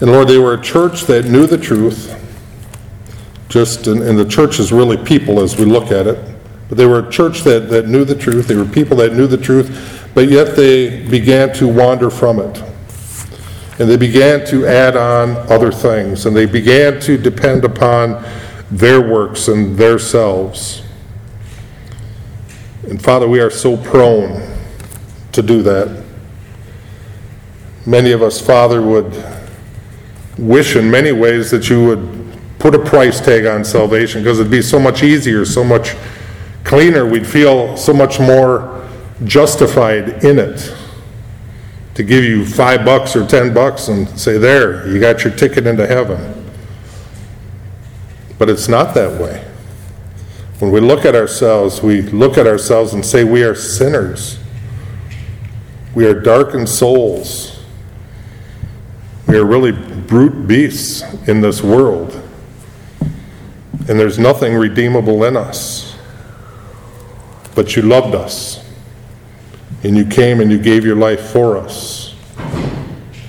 [0.00, 2.16] And Lord, they were a church that knew the truth,
[3.50, 6.18] just, and, and the church is really people as we look at it.
[6.70, 8.46] But they were a church that, that knew the truth.
[8.46, 12.62] They were people that knew the truth, but yet they began to wander from it.
[13.78, 18.24] And they began to add on other things, and they began to depend upon
[18.70, 20.82] their works and their selves.
[22.84, 24.48] And Father, we are so prone
[25.32, 26.04] to do that.
[27.84, 29.12] Many of us, Father, would
[30.40, 34.50] wish in many ways that you would put a price tag on salvation because it'd
[34.50, 35.94] be so much easier, so much
[36.64, 37.06] cleaner.
[37.06, 38.88] We'd feel so much more
[39.24, 40.74] justified in it
[41.94, 45.66] to give you five bucks or ten bucks and say, There, you got your ticket
[45.66, 46.36] into heaven.
[48.38, 49.46] But it's not that way.
[50.60, 54.38] When we look at ourselves, we look at ourselves and say, We are sinners.
[55.94, 57.59] We are darkened souls.
[59.30, 62.20] We are really brute beasts in this world.
[63.88, 65.96] And there's nothing redeemable in us.
[67.54, 68.68] But you loved us.
[69.84, 72.16] And you came and you gave your life for us.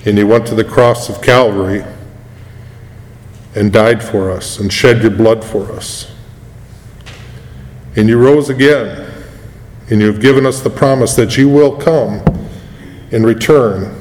[0.04, 1.84] And you went to the cross of Calvary
[3.54, 6.12] and died for us and shed your blood for us.
[7.96, 9.08] And you rose again.
[9.92, 12.24] And you have given us the promise that you will come
[13.12, 14.01] in return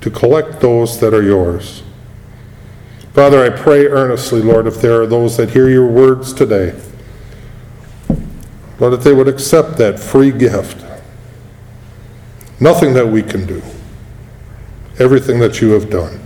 [0.00, 1.82] to collect those that are yours.
[3.12, 6.78] Father, I pray earnestly, Lord, if there are those that hear your words today,
[8.78, 10.84] Lord, that they would accept that free gift
[12.60, 13.62] Nothing that we can do.
[14.98, 16.20] Everything that you have done.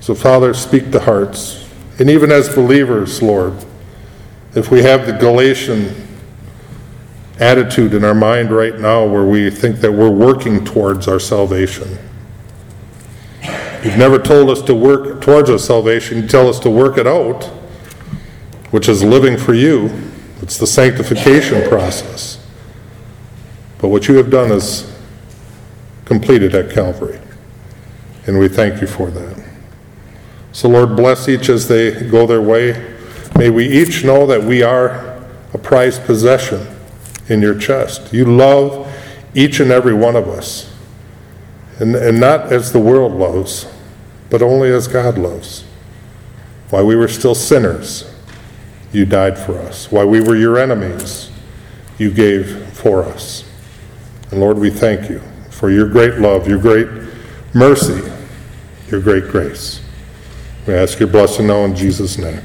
[0.00, 1.68] So, Father, speak to hearts.
[1.98, 3.54] And even as believers, Lord,
[4.54, 6.11] if we have the Galatian
[7.42, 11.98] attitude in our mind right now where we think that we're working towards our salvation,
[13.84, 17.06] you've never told us to work towards our salvation, you tell us to work it
[17.06, 17.44] out,
[18.70, 19.90] which is living for you.
[20.40, 22.38] It's the sanctification process.
[23.78, 24.96] But what you have done is
[26.04, 27.20] completed at Calvary.
[28.26, 29.50] And we thank you for that.
[30.52, 32.96] So, Lord, bless each as they go their way.
[33.36, 35.20] May we each know that we are
[35.52, 36.66] a prized possession
[37.28, 38.12] in your chest.
[38.12, 38.90] You love
[39.34, 40.72] each and every one of us.
[41.78, 43.66] And, and not as the world loves,
[44.30, 45.64] but only as God loves.
[46.70, 48.10] While we were still sinners,
[48.92, 49.90] you died for us.
[49.90, 51.30] While we were your enemies,
[51.98, 53.44] you gave for us.
[54.30, 55.20] And Lord, we thank you
[55.50, 56.88] for your great love, your great
[57.54, 58.02] mercy,
[58.88, 59.80] your great grace.
[60.66, 62.40] We ask your blessing now in Jesus' name.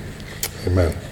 [0.66, 1.07] Amen.